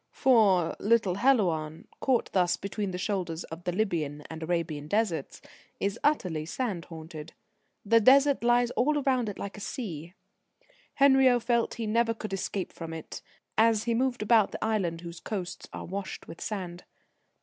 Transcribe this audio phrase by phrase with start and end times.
[0.13, 5.41] For little Helouan, caught thus between the shoulders of the Libyan and Arabian Deserts,
[5.79, 7.33] is utterly sand haunted.
[7.85, 10.15] The Desert lies all round it like a sea.
[10.95, 13.21] Henriot felt he never could escape from it,
[13.59, 16.83] as he moved about the island whose coasts are washed with sand.